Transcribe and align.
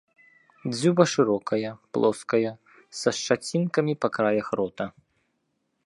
Дзюба 0.71 1.03
шырокая, 1.11 1.71
плоская, 1.97 2.53
са 3.01 3.09
шчацінкамі 3.19 3.93
па 4.05 4.13
краях 4.17 4.47
рота. 4.61 4.85